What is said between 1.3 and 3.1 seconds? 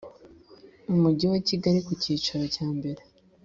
wa kigali ku cyicaro cyambere